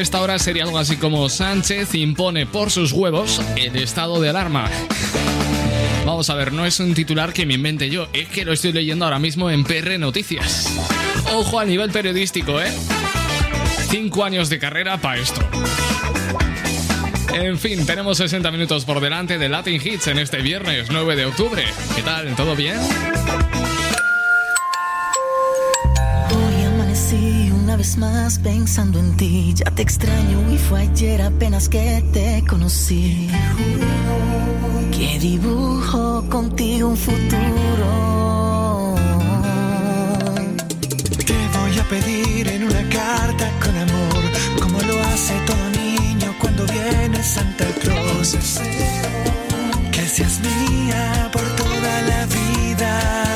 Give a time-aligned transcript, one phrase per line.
[0.00, 4.70] esta hora sería algo así como Sánchez impone por sus huevos el estado de alarma.
[6.06, 8.72] Vamos a ver, no es un titular que me invente yo, es que lo estoy
[8.72, 10.72] leyendo ahora mismo en PR Noticias.
[11.34, 12.72] Ojo a nivel periodístico, ¿eh?
[13.90, 15.42] Cinco años de carrera para esto.
[17.34, 21.26] En fin, tenemos 60 minutos por delante de Latin Hits en este viernes 9 de
[21.26, 21.64] octubre.
[21.94, 22.34] ¿Qué tal?
[22.36, 22.76] ¿Todo bien?
[28.38, 29.54] Pensando en ti.
[29.54, 33.28] Ya te extraño y fue ayer apenas que te conocí.
[34.92, 38.94] Que dibujo contigo un futuro.
[41.26, 44.22] Te voy a pedir en una carta con amor,
[44.60, 48.36] como lo hace todo niño cuando viene Santa Claus.
[49.92, 53.29] Que seas mía por toda la vida.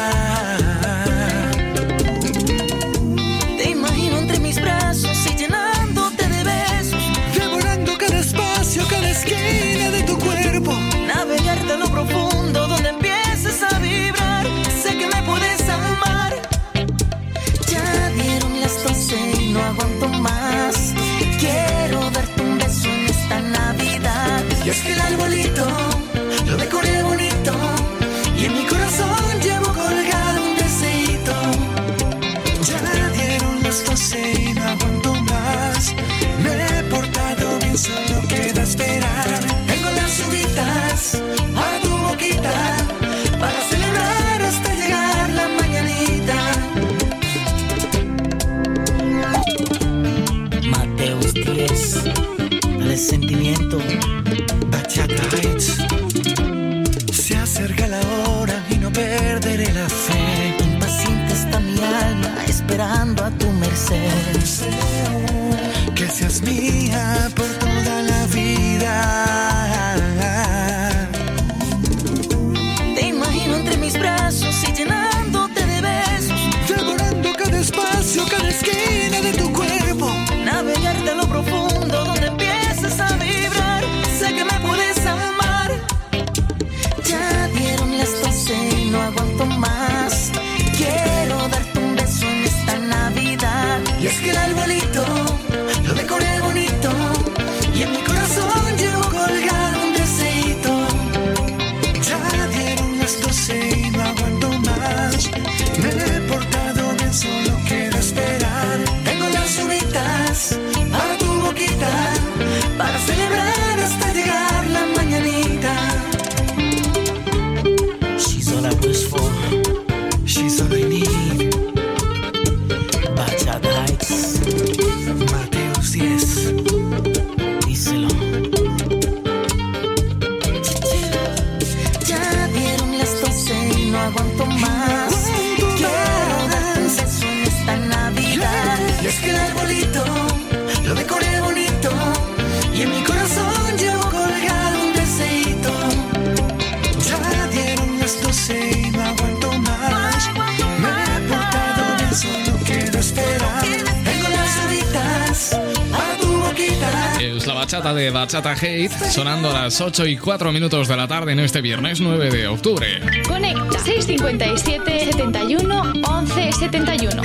[158.52, 162.30] Hate sonando a las 8 y 4 minutos de la tarde en este viernes 9
[162.30, 163.00] de octubre.
[163.26, 167.22] Conecta 657 71 11 71.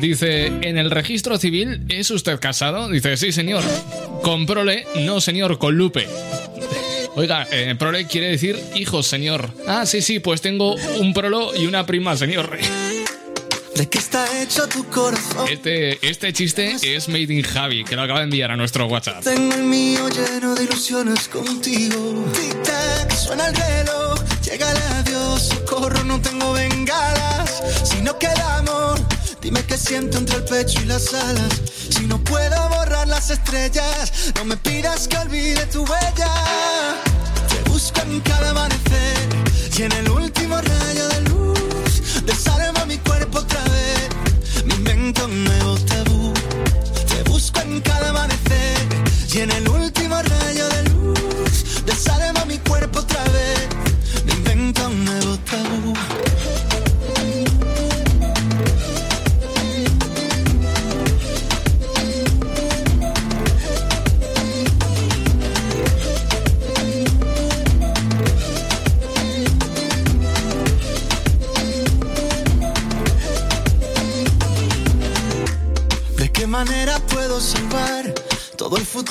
[0.00, 2.88] Dice, en el registro civil, ¿es usted casado?
[2.88, 3.62] Dice, sí, señor.
[4.22, 6.06] Con prole, no, señor, con lupe.
[7.16, 9.50] Oiga, eh, prole quiere decir hijos, señor.
[9.66, 12.56] Ah, sí, sí, pues tengo un prolo y una prima, señor.
[13.80, 15.48] ¿De qué está hecho tu corazón?
[15.48, 19.24] Este, este chiste es Made in Javi, que lo acaba de enviar a nuestro WhatsApp.
[19.24, 21.96] Tengo el mío lleno de ilusiones contigo.
[22.34, 27.62] Tic-tac, suena el reloj, llega el adiós, socorro, no tengo bengalas.
[27.84, 29.00] Si no queda amor,
[29.40, 31.62] dime qué siento entre el pecho y las alas.
[31.88, 36.34] Si no puedo borrar las estrellas, no me pidas que olvide tu huella.
[37.48, 39.16] Te busco en cada amanecer
[39.78, 41.09] y en el último rayo
[45.12, 46.32] tabú.
[47.08, 48.78] Te busco en cada amanecer
[49.32, 49.68] y en el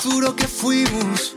[0.00, 1.34] futuro que fuimos.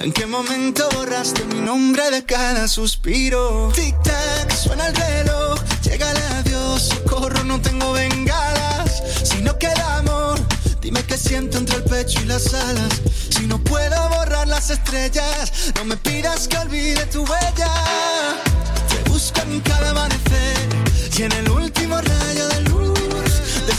[0.00, 3.70] ¿En qué momento borraste mi nombre de cada suspiro?
[3.72, 9.02] Tic-tac, suena el reloj, llega la Dios, socorro, no tengo bengalas.
[9.22, 10.40] Si no queda amor,
[10.80, 13.00] dime qué siento entre el pecho y las alas.
[13.28, 17.72] Si no puedo borrar las estrellas, no me pidas que olvide tu huella.
[18.88, 20.58] Te busco en cada amanecer
[21.16, 23.74] y en el último rayo de luz de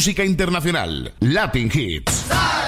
[0.00, 2.59] música internacional, Latin Hits.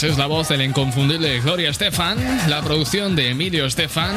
[0.00, 2.16] Pues es la voz del inconfundible Gloria Estefan,
[2.48, 4.14] la producción de Emilio Estefan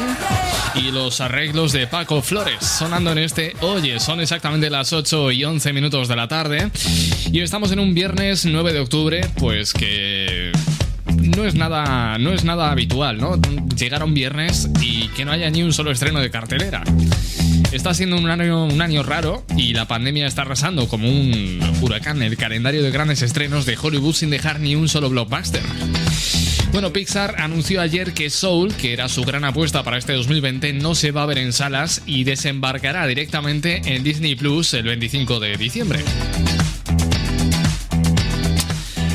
[0.76, 5.44] y los arreglos de Paco Flores, sonando en este Oye, son exactamente las 8 y
[5.44, 6.70] 11 minutos de la tarde
[7.30, 10.52] y estamos en un viernes 9 de octubre, pues que
[11.16, 13.38] no es nada, no es nada habitual, ¿no?
[13.76, 16.82] Llegar a un viernes y que no haya ni un solo estreno de cartelera.
[17.74, 22.22] Está siendo un año, un año raro y la pandemia está arrasando como un huracán
[22.22, 25.60] el calendario de grandes estrenos de Hollywood sin dejar ni un solo blockbuster.
[26.70, 30.94] Bueno, Pixar anunció ayer que Soul, que era su gran apuesta para este 2020, no
[30.94, 35.56] se va a ver en salas y desembarcará directamente en Disney Plus el 25 de
[35.56, 36.04] diciembre.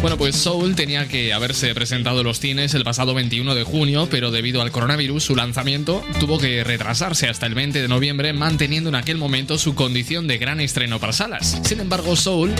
[0.01, 4.07] Bueno, pues Soul tenía que haberse presentado en los cines el pasado 21 de junio,
[4.09, 8.87] pero debido al coronavirus su lanzamiento tuvo que retrasarse hasta el 20 de noviembre, manteniendo
[8.89, 11.59] en aquel momento su condición de gran estreno para salas.
[11.65, 12.53] Sin embargo, Soul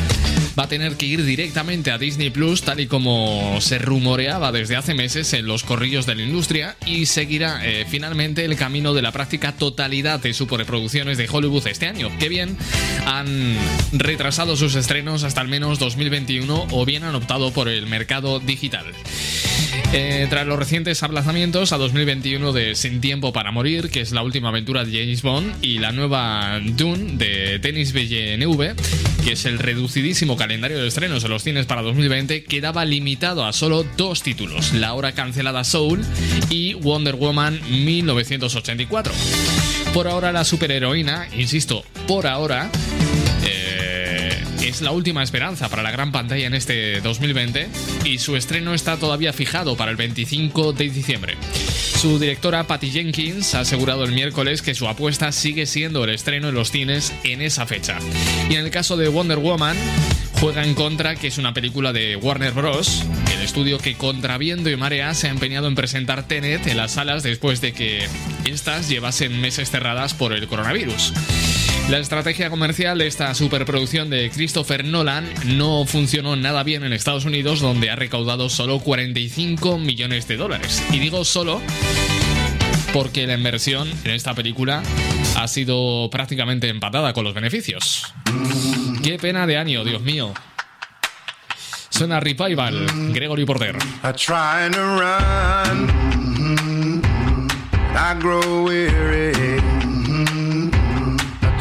[0.59, 4.75] va a tener que ir directamente a Disney Plus, tal y como se rumoreaba desde
[4.75, 9.01] hace meses en los corrillos de la industria, y seguirá eh, finalmente el camino de
[9.01, 12.09] la práctica totalidad de superproducciones de Hollywood este año.
[12.19, 12.57] Que bien
[13.05, 13.55] han
[13.93, 18.85] retrasado sus estrenos hasta al menos 2021 o bien han optado por el mercado digital.
[19.91, 24.21] Eh, tras los recientes aplazamientos a 2021 de Sin Tiempo para Morir, que es la
[24.21, 28.75] última aventura de James Bond, y la nueva Dune de Tennis Villeneuve,
[29.23, 33.53] que es el reducidísimo calendario de estrenos en los cines para 2020, quedaba limitado a
[33.53, 36.03] solo dos títulos, la ahora cancelada Soul
[36.49, 39.13] y Wonder Woman 1984.
[39.93, 42.71] Por ahora la superheroína, insisto, por ahora,
[44.69, 47.67] es la última esperanza para la gran pantalla en este 2020
[48.05, 51.37] y su estreno está todavía fijado para el 25 de diciembre.
[51.99, 56.49] Su directora Patty Jenkins ha asegurado el miércoles que su apuesta sigue siendo el estreno
[56.49, 57.97] en los cines en esa fecha.
[58.49, 59.75] Y en el caso de Wonder Woman,
[60.39, 63.03] juega en contra que es una película de Warner Bros.,
[63.34, 66.93] el estudio que contra viento y marea se ha empeñado en presentar Tenet en las
[66.93, 68.08] salas después de que
[68.46, 71.13] estas llevasen meses cerradas por el coronavirus.
[71.89, 77.25] La estrategia comercial de esta superproducción de Christopher Nolan no funcionó nada bien en Estados
[77.25, 80.84] Unidos, donde ha recaudado solo 45 millones de dólares.
[80.91, 81.62] Y digo solo
[82.93, 84.84] porque la inversión en esta película
[85.36, 88.13] ha sido prácticamente empatada con los beneficios.
[89.03, 90.33] Qué pena de año, Dios mío.
[91.89, 93.77] Suena Revival, Gregory Porter.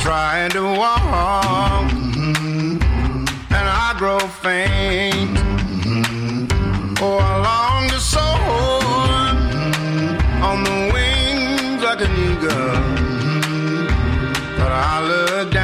[0.08, 1.92] trying to walk,
[3.58, 5.38] and I grow faint.
[7.02, 9.08] Oh, I long to soar.
[10.48, 12.74] On the wings like an eagle,
[14.56, 15.57] but I look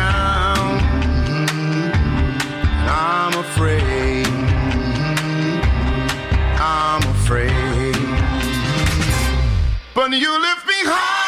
[10.11, 11.23] but you lift me high.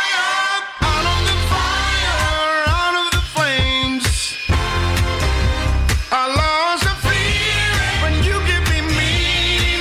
[0.52, 4.04] Up on the fire, out of the flames
[6.12, 7.97] I lost the feeling.
[8.04, 9.80] When you give me meaning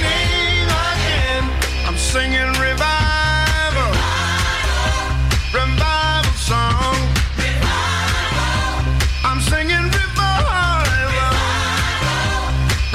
[0.88, 1.44] again,
[1.88, 3.92] I'm singing revival,
[5.52, 6.96] revival song.
[9.28, 10.88] I'm singing revival,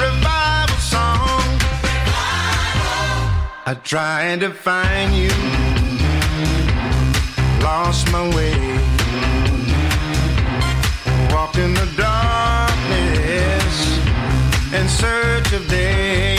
[0.01, 1.45] revival song.
[3.67, 5.29] I tried to find you,
[7.91, 8.53] lost my way,
[11.33, 13.77] walked in the darkness
[14.73, 16.30] in search of day.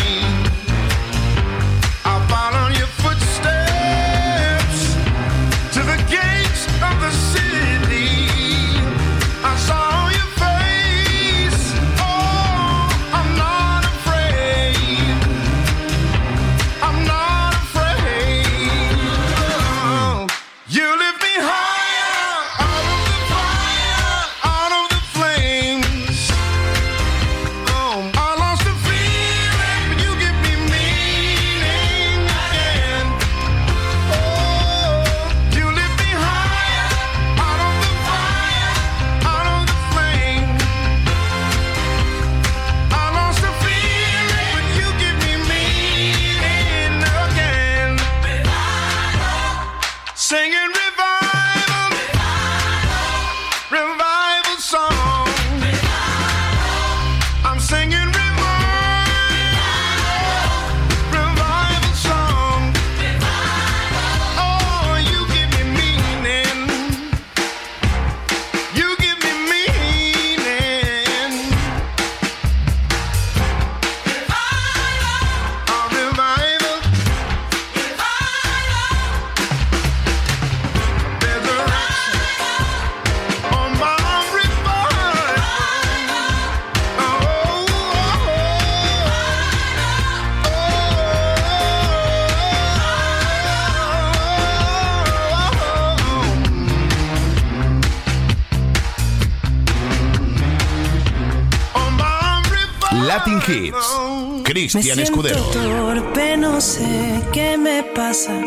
[104.52, 105.43] Cristian Escudero.
[105.45, 108.38] torpe, no sé qué me pasa,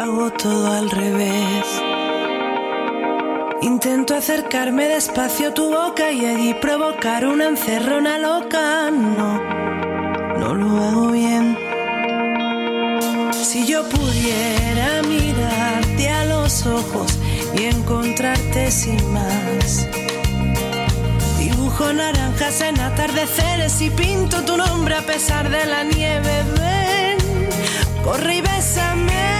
[0.00, 1.66] hago todo al revés.
[3.60, 8.92] Intento acercarme despacio a tu boca y allí provocar una encerrona loca.
[8.92, 9.42] No,
[10.38, 11.58] no lo hago bien.
[13.32, 17.18] Si yo pudiera mirarte a los ojos
[17.58, 19.99] y encontrarte sin más.
[21.80, 26.44] Dibujo naranjas en atardeceres y pinto tu nombre a pesar de la nieve.
[26.58, 27.48] Ven,
[28.04, 29.39] corre y bésame.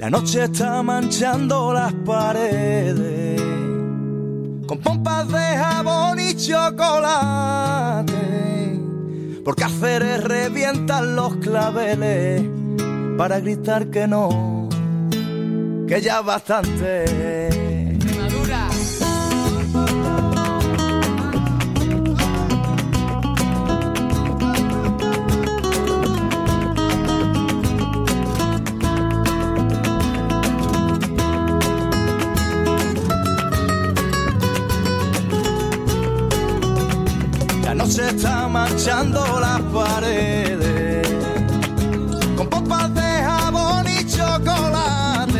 [0.00, 3.38] La noche está manchando las paredes
[4.66, 8.14] con pompas de jabón y chocolate.
[9.44, 12.42] Por cáceres revientan los claveles
[13.18, 14.70] para gritar que no,
[15.86, 17.59] que ya bastante.
[37.80, 41.08] Noche está manchando las paredes
[42.36, 45.38] con pompas de jabón y chocolate.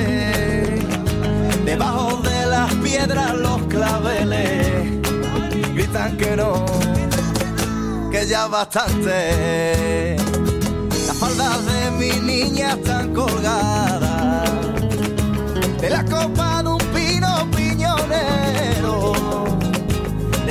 [1.66, 5.02] Debajo de las piedras los claveles
[5.74, 6.64] gritan que no,
[8.10, 10.16] que ya bastante.
[11.06, 14.50] Las faldas de mi niña están colgadas
[15.78, 19.19] de la copa de un pino piñonero.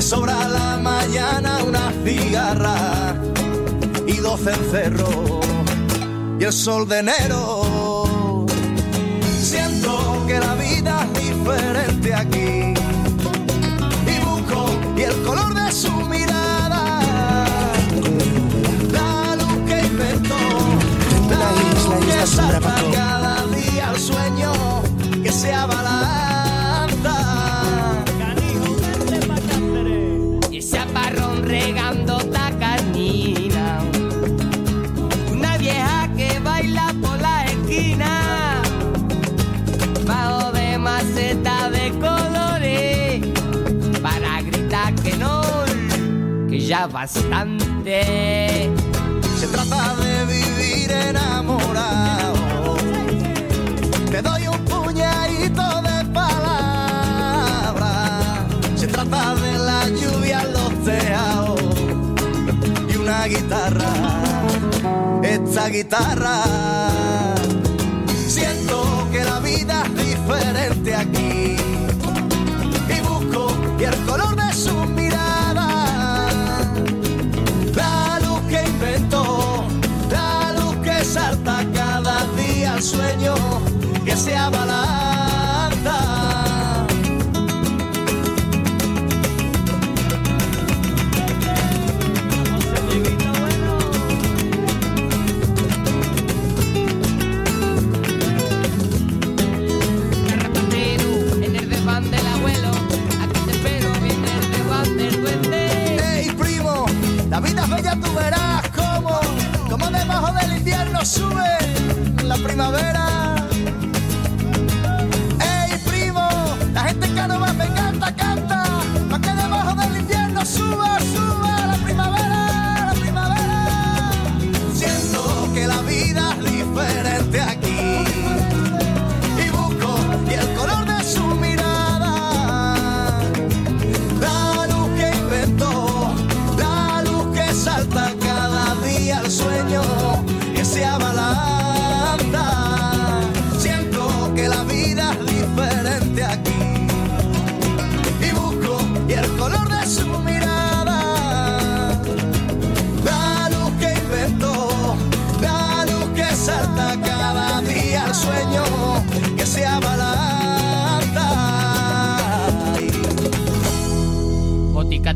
[0.10, 3.14] Sobra la mañana una cigarra
[4.08, 5.46] y doce encerros
[6.40, 8.48] y el sol de enero.
[9.40, 12.74] Siento que la vida es diferente aquí
[14.08, 14.66] y busco
[14.98, 17.04] y el color de su mirada.
[18.92, 20.40] La luz que inventó,
[21.30, 24.54] la luz que salta cada día al sueño
[25.22, 25.79] que se abalanza.
[46.70, 48.70] Ya bastante.
[49.40, 52.78] Se trata de vivir enamorado.
[54.12, 56.94] Te doy un puñadito de palabras.
[58.76, 61.60] Se trata de la lluvia los tejados
[62.88, 63.92] y una guitarra.
[65.24, 66.44] Esta guitarra.
[68.28, 71.29] Siento que la vida es diferente aquí.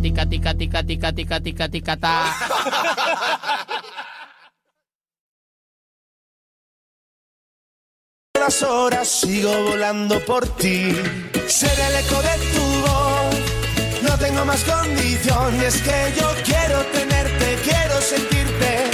[0.04, 2.36] tica, tica, tica, tica, tica, tica, tica, ta.
[8.38, 10.94] Las horas sigo volando por ti.
[11.48, 13.36] Seré el eco de tu voz.
[14.02, 18.90] No tengo más condiciones que yo quiero tenerte, quiero sentirte.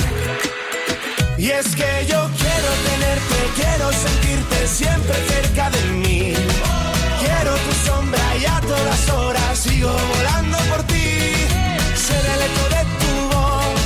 [1.40, 6.34] Y es que yo quiero tenerte, quiero sentirte siempre cerca de mí.
[7.20, 9.39] Quiero tu sombra y a todas horas
[9.80, 11.08] sigo volando por ti.
[11.96, 13.80] Ser el eco de tu voz.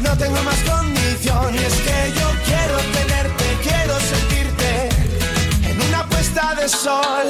[0.00, 1.54] No tengo más condición.
[1.54, 4.70] Y es que yo quiero tenerte, quiero sentirte
[5.70, 7.26] en una puesta de sol.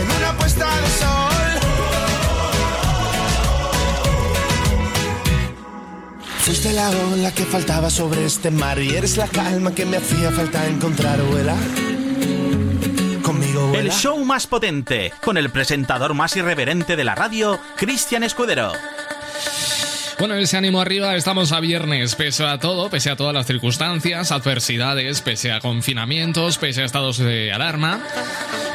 [0.00, 1.48] En una puesta de sol.
[6.44, 10.30] Fuiste la ola que faltaba sobre este mar y eres la calma que me hacía
[10.30, 11.56] falta encontrar, vuela.
[13.26, 18.70] Conmigo, El show más potente, con el presentador más irreverente de la radio, Cristian Escudero.
[20.20, 24.30] Bueno, ese ánimo arriba, estamos a viernes, pese a todo, pese a todas las circunstancias,
[24.30, 28.00] adversidades, pese a confinamientos, pese a estados de alarma.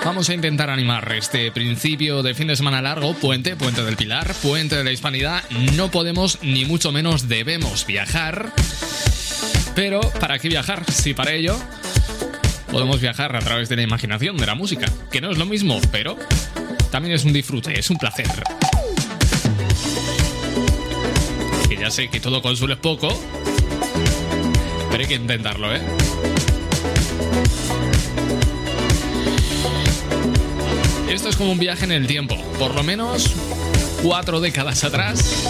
[0.04, 4.34] Vamos a intentar animar este principio de fin de semana largo, puente, puente del Pilar,
[4.42, 5.50] puente de la Hispanidad.
[5.78, 8.52] No podemos, ni mucho menos debemos viajar.
[9.76, 10.84] Pero, ¿para qué viajar?
[10.92, 11.58] Si para ello
[12.72, 15.80] podemos viajar a través de la imaginación, de la música, que no es lo mismo,
[15.92, 16.18] pero
[16.90, 18.28] también es un disfrute, es un placer.
[21.68, 23.10] Que ya sé que todo consuelo poco,
[24.90, 25.82] pero hay que intentarlo, ¿eh?
[31.10, 33.34] Esto es como un viaje en el tiempo, por lo menos
[34.02, 35.46] cuatro décadas atrás,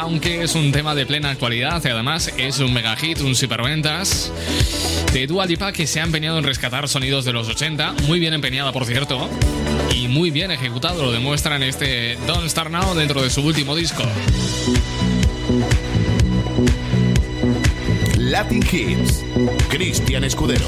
[0.00, 4.32] aunque es un tema de plena actualidad y además es un mega hit, un superventas
[5.12, 8.32] de Dua Lipa que se ha empeñado en rescatar sonidos de los 80, muy bien
[8.32, 9.28] empeñada por cierto,
[9.94, 13.76] y muy bien ejecutado, lo demuestra en este Don't Start Now dentro de su último
[13.76, 14.02] disco.
[18.16, 19.22] Latin Hits.
[19.68, 20.66] Cristian Escudero.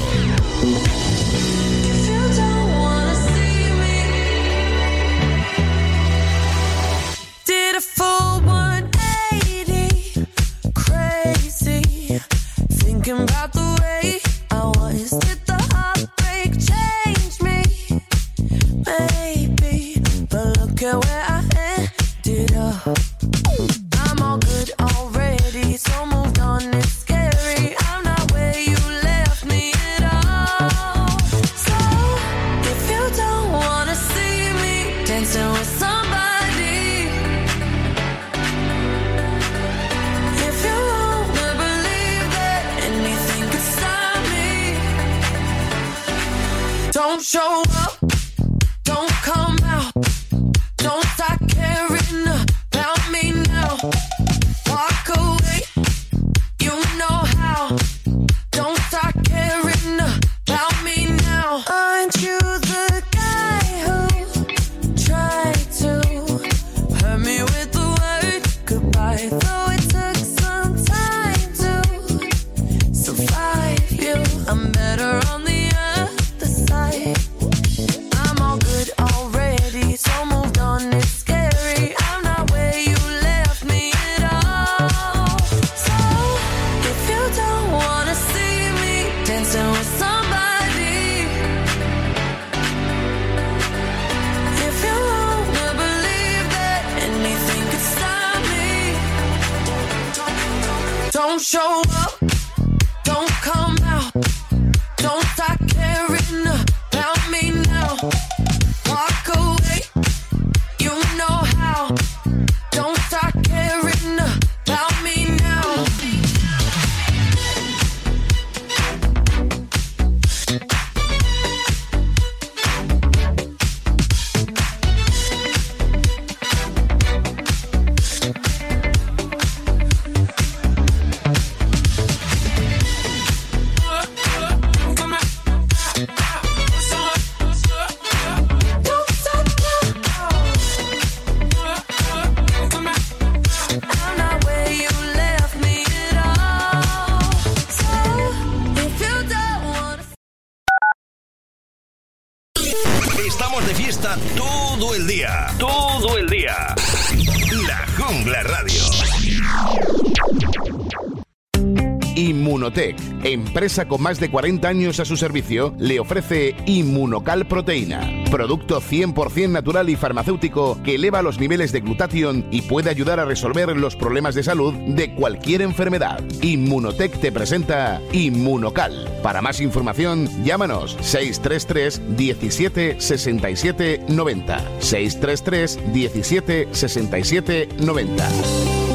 [163.35, 169.49] Empresa con más de 40 años a su servicio, le ofrece Inmunocal Proteína, producto 100%
[169.49, 173.95] natural y farmacéutico que eleva los niveles de glutatión y puede ayudar a resolver los
[173.95, 176.23] problemas de salud de cualquier enfermedad.
[176.41, 179.19] Inmunotech te presenta Inmunocal.
[179.21, 184.59] Para más información, llámanos 633 17 67 90.
[184.79, 188.94] 633 17 67 90.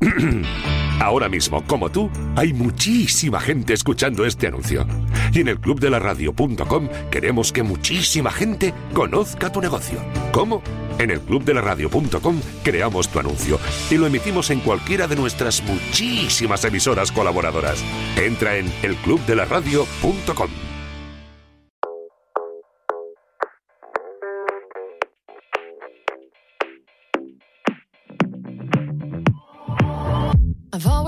[1.00, 4.86] Ahora mismo, como tú, hay muchísima gente escuchando este anuncio.
[5.32, 9.98] Y en el clubdelaradio.com queremos que muchísima gente conozca tu negocio.
[10.32, 10.62] ¿Cómo?
[10.98, 17.12] En el clubdelaradio.com creamos tu anuncio y lo emitimos en cualquiera de nuestras muchísimas emisoras
[17.12, 17.84] colaboradoras.
[18.16, 20.67] Entra en elclubdelaradio.com.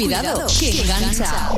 [0.00, 1.50] Cuidado, que engancha.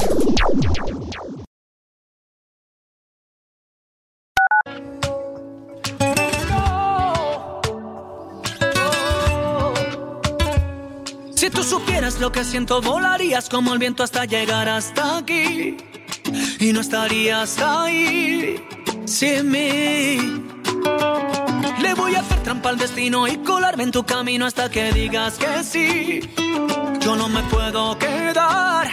[11.36, 15.76] Si tú supieras lo que siento, volarías como el viento hasta llegar hasta aquí.
[16.58, 18.56] Y no estarías ahí
[19.04, 20.42] sin mí.
[21.80, 25.34] Le voy a hacer trampa al destino y colarme en tu camino hasta que digas
[25.38, 26.81] que sí.
[27.04, 28.86] Yo no me puedo quedar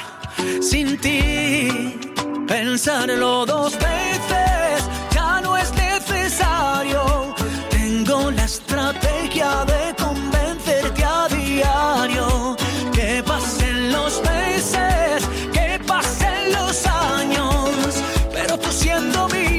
[0.61, 1.99] sin ti.
[2.47, 7.35] Pensarlo dos veces ya no es necesario.
[7.69, 12.57] Tengo la estrategia de convencerte a diario.
[12.91, 18.03] Que pasen los meses, que pasen los años.
[18.33, 19.58] Pero tú siendo mía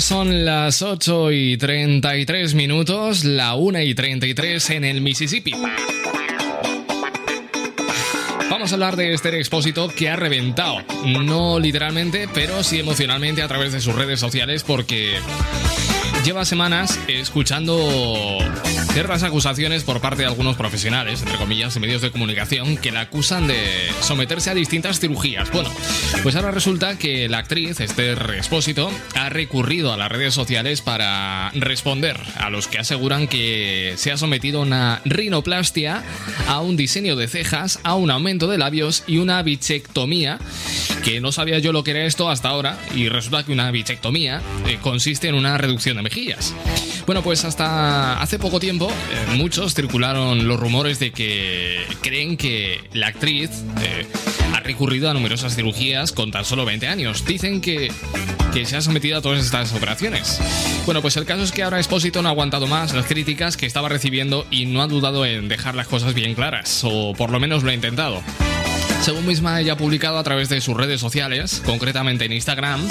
[0.00, 5.52] son las 8 y 33 minutos, la 1 y 33 en el Mississippi.
[8.50, 13.48] Vamos a hablar de Esther Expósito que ha reventado, no literalmente, pero sí emocionalmente a
[13.48, 15.18] través de sus redes sociales porque
[16.26, 18.38] lleva semanas escuchando
[18.92, 23.02] ciertas acusaciones por parte de algunos profesionales, entre comillas, y medios de comunicación, que la
[23.02, 23.62] acusan de
[24.00, 25.52] someterse a distintas cirugías.
[25.52, 25.70] Bueno,
[26.24, 31.52] pues ahora resulta que la actriz Esther Expósito ha recurrido a las redes sociales para
[31.54, 36.02] responder a los que aseguran que se ha sometido a una rinoplastia,
[36.48, 40.40] a un diseño de cejas, a un aumento de labios y una bichectomía,
[41.04, 44.42] que no sabía yo lo que era esto hasta ahora, y resulta que una bichectomía
[44.66, 46.02] eh, consiste en una reducción de
[47.06, 52.80] Bueno, pues hasta hace poco tiempo eh, muchos circularon los rumores de que creen que
[52.94, 53.50] la actriz
[53.82, 54.06] eh,
[54.54, 57.26] ha recurrido a numerosas cirugías con tan solo 20 años.
[57.26, 57.92] Dicen que,
[58.54, 60.40] que se ha sometido a todas estas operaciones.
[60.86, 63.66] Bueno, pues el caso es que ahora Expósito no ha aguantado más las críticas que
[63.66, 67.38] estaba recibiendo y no ha dudado en dejar las cosas bien claras, o por lo
[67.38, 68.22] menos lo ha intentado.
[69.06, 72.84] Según misma ella ha publicado a través de sus redes sociales, concretamente en Instagram,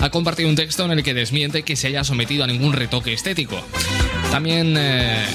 [0.00, 3.12] ha compartido un texto en el que desmiente que se haya sometido a ningún retoque
[3.12, 3.60] estético.
[4.30, 5.26] También eh,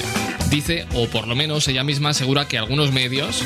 [0.48, 3.42] dice, o por lo menos ella misma asegura que algunos medios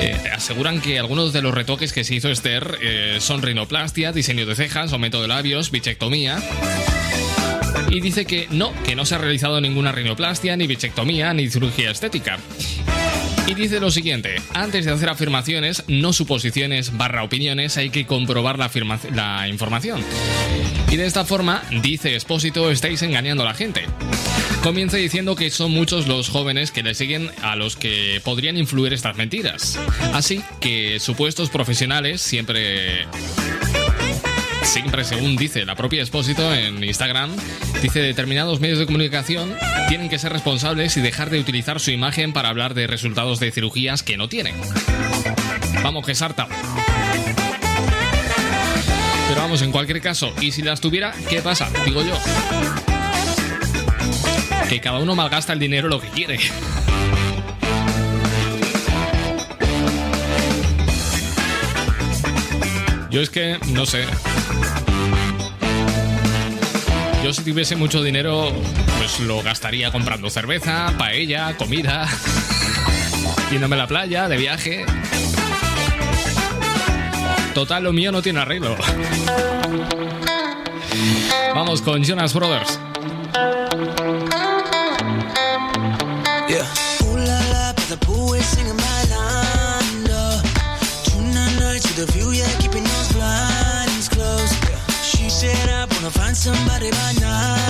[0.00, 4.46] eh, aseguran que algunos de los retoques que se hizo Esther eh, son rinoplastia, diseño
[4.46, 6.42] de cejas, aumento de labios, bichectomía.
[7.90, 11.92] Y dice que no, que no se ha realizado ninguna rinoplastia, ni bichectomía, ni cirugía
[11.92, 12.40] estética.
[13.46, 18.58] Y dice lo siguiente, antes de hacer afirmaciones, no suposiciones barra opiniones, hay que comprobar
[18.58, 18.70] la,
[19.12, 20.02] la información.
[20.90, 23.82] Y de esta forma, dice Expósito, estáis engañando a la gente.
[24.62, 28.94] Comienza diciendo que son muchos los jóvenes que le siguen a los que podrían influir
[28.94, 29.78] estas mentiras.
[30.14, 33.06] Así que supuestos profesionales siempre
[34.64, 37.30] siempre según dice la propia Expósito en Instagram,
[37.82, 39.54] dice determinados medios de comunicación
[39.88, 43.50] tienen que ser responsables y dejar de utilizar su imagen para hablar de resultados de
[43.50, 44.54] cirugías que no tienen.
[45.82, 46.48] Vamos, que sarta.
[49.28, 51.68] Pero vamos, en cualquier caso, y si las tuviera, ¿qué pasa?
[51.84, 52.18] Digo yo.
[54.68, 56.38] Que cada uno malgasta el dinero lo que quiere.
[63.10, 64.04] Yo es que, no sé.
[67.24, 68.52] Yo si tuviese mucho dinero,
[68.98, 72.06] pues lo gastaría comprando cerveza, paella, comida,
[73.50, 74.84] yéndome la playa, de viaje.
[77.54, 78.76] Total, lo mío no tiene arreglo.
[81.54, 82.78] Vamos con Jonas Brothers.
[96.44, 97.63] Somebody by night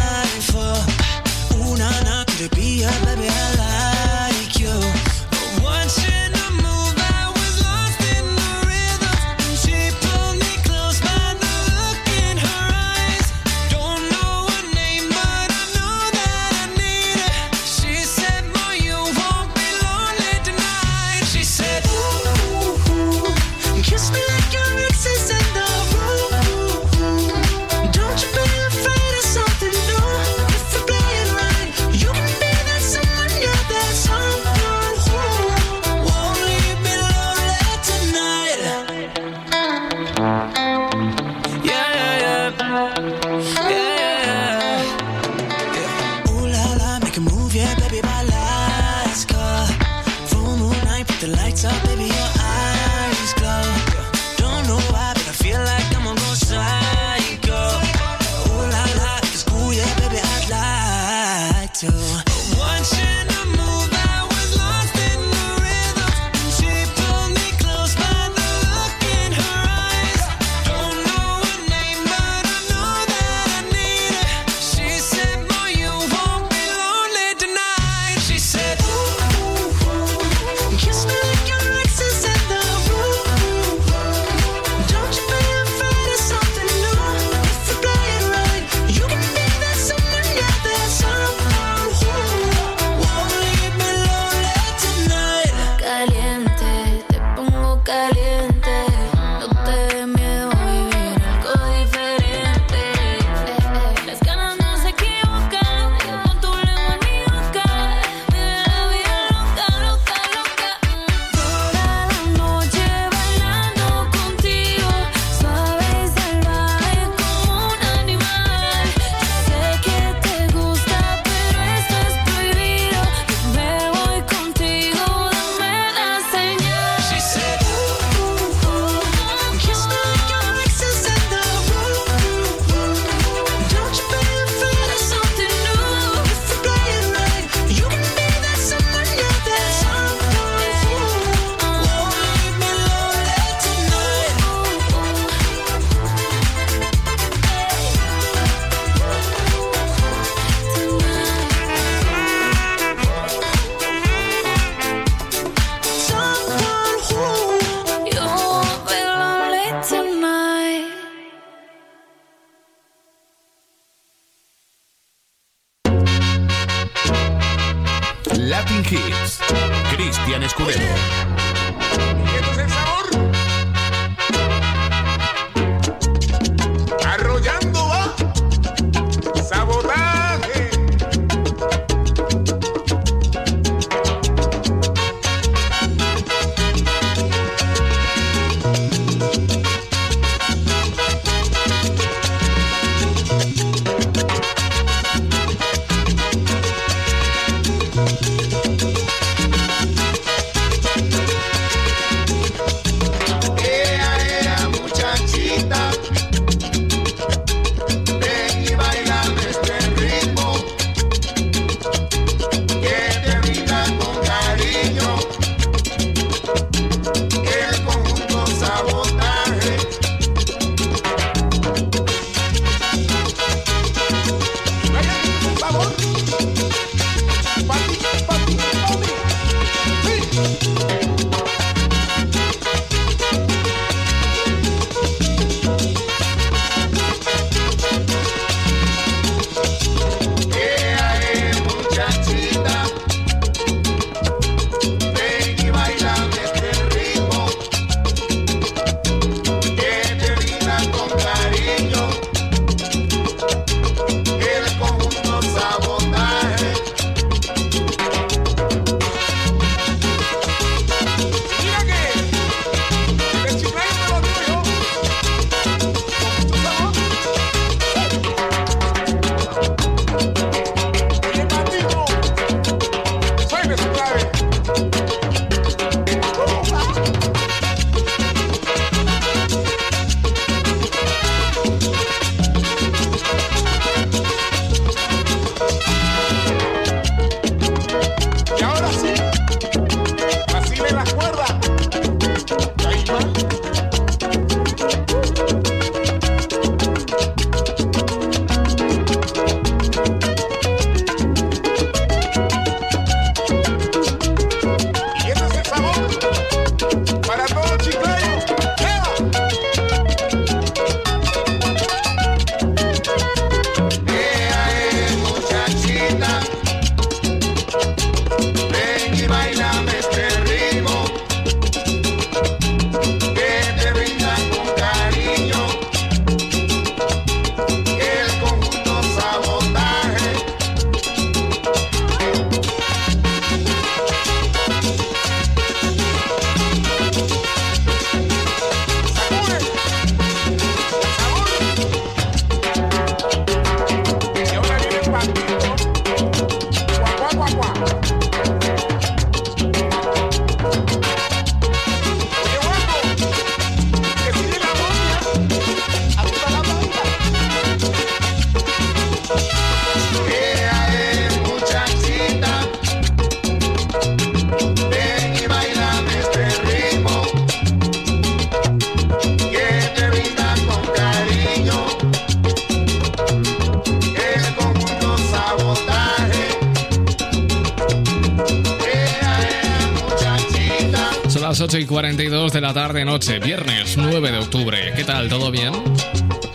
[381.94, 384.92] 42 de la tarde noche, viernes 9 de octubre.
[384.96, 385.28] ¿Qué tal?
[385.28, 385.72] ¿Todo bien?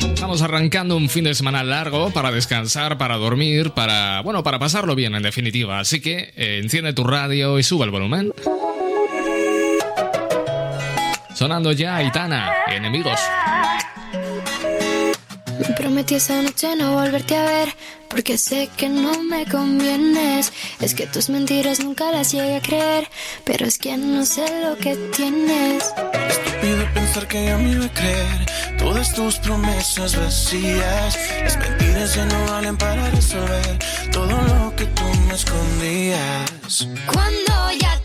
[0.01, 4.95] Estamos arrancando un fin de semana largo para descansar, para dormir, para, bueno, para pasarlo
[4.95, 5.79] bien en definitiva.
[5.79, 8.33] Así que eh, enciende tu radio y sube el volumen.
[11.33, 13.21] Sonando ya Aitana, enemigos.
[15.59, 17.69] Me prometí esa noche no volverte a ver,
[18.09, 20.53] porque sé que no me convienes.
[20.79, 23.07] Es que tus mentiras nunca las llegué a creer,
[23.49, 25.83] pero es que no sé lo que tienes.
[26.29, 28.45] Estúpido pensar que yo me iba a creer
[28.77, 31.17] todas tus promesas vacías.
[31.43, 33.79] Las mentiras ya no valen para resolver
[34.11, 36.87] todo lo que tú me escondías.
[37.11, 37.98] Cuando ya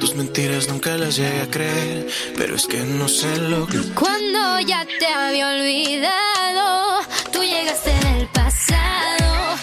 [0.00, 3.78] tus mentiras nunca las llegué a creer, pero es que no sé lo que...
[3.94, 7.00] Cuando ya te había olvidado,
[7.32, 9.58] tú llegaste en el pasado.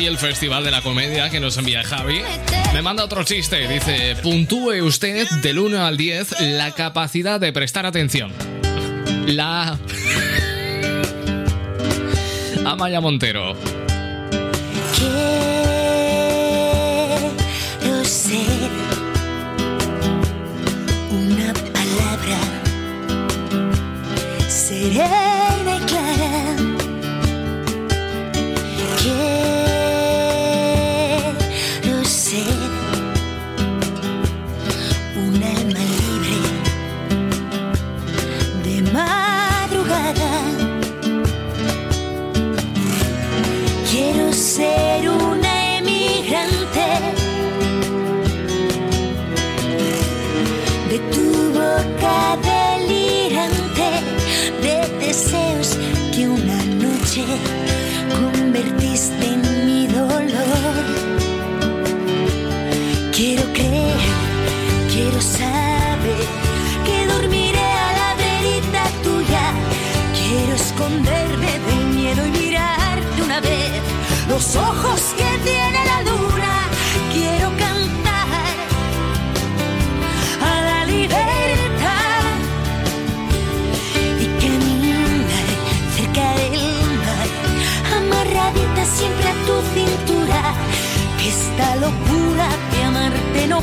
[0.00, 2.22] Aquí el Festival de la Comedia que nos envía Javi.
[2.72, 3.68] Me manda otro chiste.
[3.68, 8.32] Dice, puntúe usted del 1 al 10 la capacidad de prestar atención.
[9.26, 9.78] La...
[12.64, 13.54] Amaya Montero.
[17.78, 18.70] Quiero ser
[21.10, 22.38] una palabra
[24.48, 25.19] serena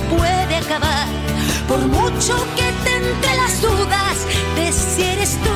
[0.09, 1.07] puede acabar,
[1.67, 4.17] por mucho que te entre las dudas
[4.55, 5.55] de si eres tú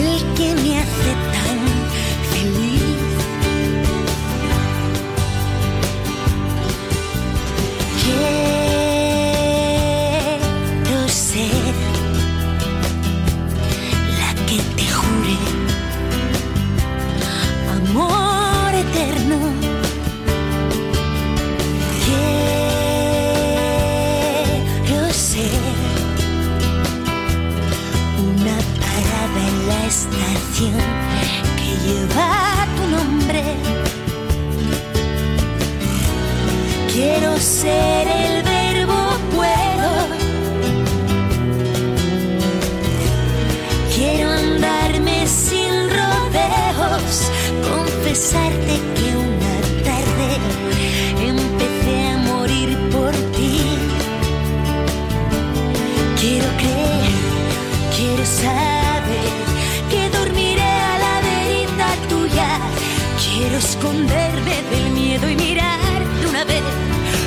[0.00, 1.53] el que me hace tan
[30.64, 30.78] estación
[31.56, 33.42] que lleva tu nombre.
[36.92, 38.13] Quiero ser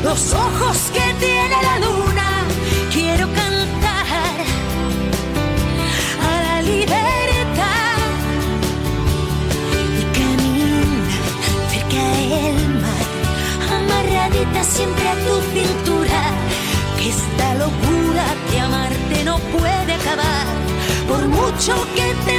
[0.09, 2.27] los ojos que tiene la luna.
[2.93, 4.05] Quiero cantar
[6.29, 7.97] a la libertad
[9.99, 10.87] y caminar
[11.71, 13.07] cerca del mar,
[13.79, 16.21] amarradita siempre a tu cintura.
[16.97, 20.47] Que esta locura de amarte no puede acabar,
[21.09, 22.35] por mucho que te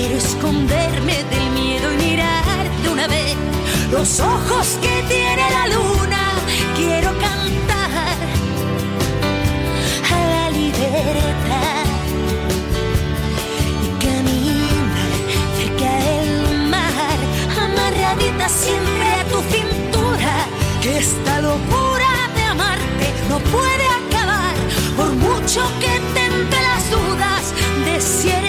[0.00, 3.36] Quiero esconderme del miedo y mirarte una vez
[3.92, 6.22] los ojos que tiene la luna.
[6.74, 8.16] Quiero cantar
[10.10, 11.84] a la libertad
[13.84, 14.96] y caminar
[15.58, 17.18] cerca del mar,
[17.62, 20.34] amarradita siempre a tu cintura.
[20.80, 24.54] Que esta locura de amarte no puede acabar,
[24.96, 27.52] por mucho que te entre las dudas
[27.84, 28.39] de si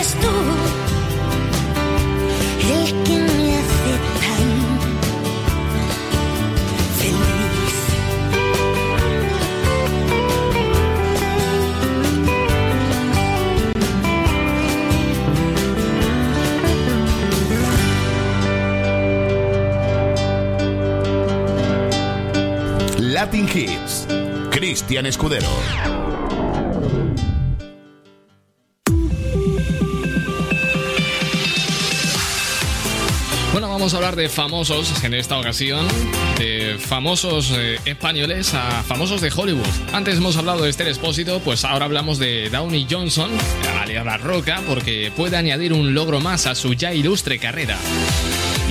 [23.54, 24.08] Hits.
[24.50, 25.48] Cristian Escudero.
[33.52, 35.86] Bueno, vamos a hablar de famosos en esta ocasión,
[36.42, 39.68] de famosos eh, españoles a famosos de Hollywood.
[39.94, 43.30] Antes hemos hablado de Esther Espósito, pues ahora hablamos de Downey Johnson,
[43.80, 47.78] alias La Roca, porque puede añadir un logro más a su ya ilustre carrera.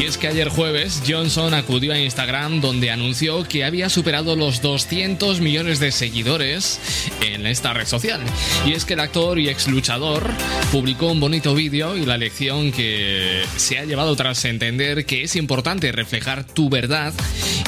[0.01, 4.63] Y es que ayer jueves Johnson acudió a Instagram donde anunció que había superado los
[4.63, 6.81] 200 millones de seguidores
[7.21, 8.23] en esta red social.
[8.65, 10.27] Y es que el actor y ex luchador
[10.73, 15.37] publicó un bonito vídeo y la lección que se ha llevado tras entender que es
[15.37, 17.13] importante reflejar tu verdad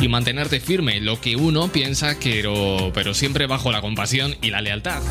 [0.01, 4.61] y mantenerte firme lo que uno piensa, pero, pero siempre bajo la compasión y la
[4.61, 5.03] lealtad.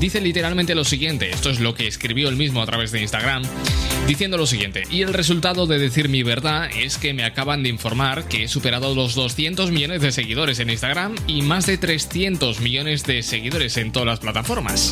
[0.00, 3.42] Dice literalmente lo siguiente, esto es lo que escribió él mismo a través de Instagram,
[4.06, 7.68] diciendo lo siguiente, y el resultado de decir mi verdad es que me acaban de
[7.68, 12.60] informar que he superado los 200 millones de seguidores en Instagram y más de 300
[12.60, 14.90] millones de seguidores en todas las plataformas.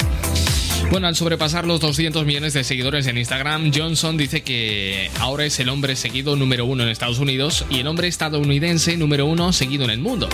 [0.92, 5.58] Bueno, al sobrepasar los 200 millones de seguidores en Instagram, Johnson dice que ahora es
[5.58, 9.84] el hombre seguido número uno en Estados Unidos y el hombre estadounidense número uno seguido
[9.84, 10.28] en el mundo.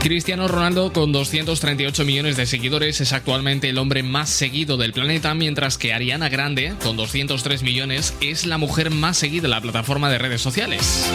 [0.00, 5.34] Cristiano Ronaldo, con 238 millones de seguidores, es actualmente el hombre más seguido del planeta,
[5.34, 10.08] mientras que Ariana Grande, con 203 millones, es la mujer más seguida en la plataforma
[10.08, 11.10] de redes sociales.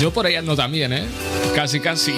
[0.00, 1.04] Yo por ahí ando también, ¿eh?
[1.54, 2.14] Casi, casi.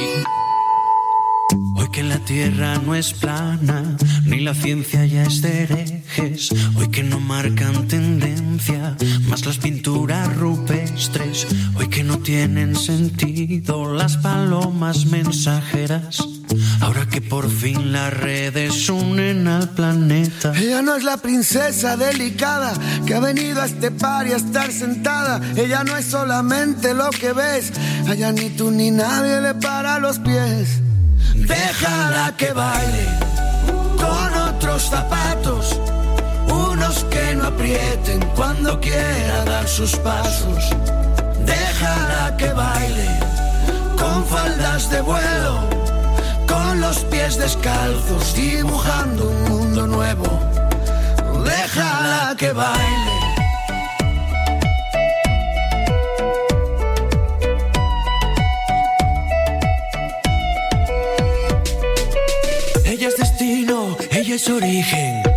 [1.75, 7.02] Hoy que la tierra no es plana, ni la ciencia ya es de Hoy que
[7.02, 8.96] no marcan tendencia,
[9.28, 11.46] más las pinturas rupestres.
[11.74, 16.22] Hoy que no tienen sentido las palomas mensajeras.
[16.82, 20.52] Ahora que por fin las redes unen al planeta.
[20.54, 22.74] Ella no es la princesa delicada
[23.06, 25.40] que ha venido a este par y a estar sentada.
[25.56, 27.72] Ella no es solamente lo que ves.
[28.06, 30.82] Allá ni tú ni nadie le para los pies.
[31.34, 33.06] Déjala que baile
[33.96, 35.22] con otros zapatos.
[37.55, 40.70] Aprieten cuando quiera dar sus pasos.
[41.44, 43.09] Déjala que baile
[43.98, 45.68] con faldas de vuelo.
[46.46, 50.26] Con los pies descalzos dibujando un mundo nuevo.
[51.44, 53.12] Déjala que baile.
[62.84, 65.32] Ella es destino, ella es origen.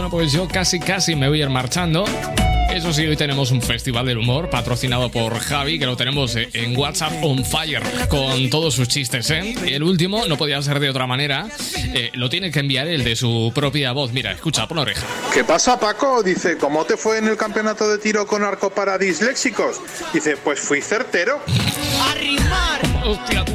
[0.00, 2.06] Bueno, pues yo casi casi me voy a ir marchando.
[2.72, 6.48] Eso sí, hoy tenemos un festival del humor patrocinado por Javi, que lo tenemos eh,
[6.54, 9.54] en WhatsApp on fire con todos sus chistes, ¿eh?
[9.66, 11.48] El último no podía ser de otra manera.
[11.92, 14.10] eh, lo tiene que enviar el de su propia voz.
[14.14, 15.04] Mira, escucha, pon oreja.
[15.34, 16.22] ¿Qué pasa, Paco?
[16.22, 19.82] Dice, ¿cómo te fue en el campeonato de tiro con arco para disléxicos?
[20.14, 21.40] Dice, pues fui certero.
[22.10, 22.80] Arrimar.
[23.04, 23.52] Hostia, tú.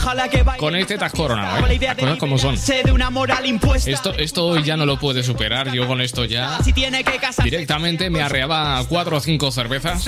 [0.00, 0.58] Déjala que baile.
[0.58, 1.78] Con este te has coronado, ¿eh?
[1.78, 2.52] Las cosas como son.
[2.54, 3.90] liberarse de una moral impuesta.
[3.90, 5.70] Esto, esto hoy ya no lo puede superar.
[5.72, 7.42] Yo con esto ya Si tiene que casarse.
[7.42, 10.02] directamente me arreaba cuatro o cinco cervezas.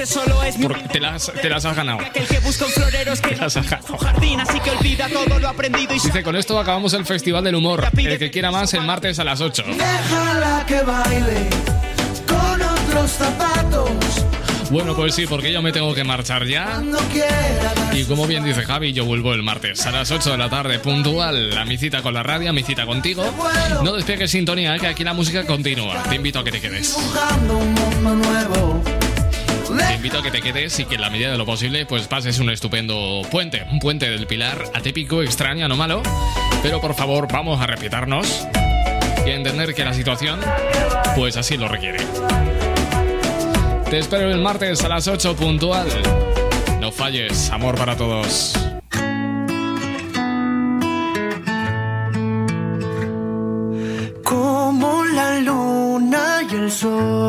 [0.63, 1.99] Porque te las, te las has ganado.
[2.11, 3.93] Te las has ganado.
[5.91, 7.87] Dice, con esto acabamos el Festival del Humor.
[7.95, 9.63] El que quiera más, el martes a las 8.
[9.67, 11.51] Déjala que baile
[12.27, 13.91] con otros zapatos,
[14.73, 16.83] bueno, pues sí, porque yo me tengo que marchar ya.
[17.93, 20.79] Y como bien dice Javi, yo vuelvo el martes a las 8 de la tarde
[20.79, 21.59] puntual.
[21.59, 23.23] A mi cita con la radio, a mi cita contigo.
[23.85, 24.81] No despegues sintonía, ¿eh?
[24.81, 26.03] que aquí la música continúa.
[26.05, 26.97] Te invito a que te quedes.
[29.77, 32.07] Te invito a que te quedes y que en la medida de lo posible pues
[32.09, 36.03] pases un estupendo puente, un puente del pilar atípico, extraño, no malo,
[36.63, 38.47] pero por favor vamos a respetarnos
[39.27, 40.41] y a entender que la situación
[41.15, 41.99] pues así lo requiere.
[43.93, 45.87] Te espero el martes a las 8 puntual.
[46.81, 48.55] No falles, amor para todos.
[54.25, 57.22] Como la luna y el sol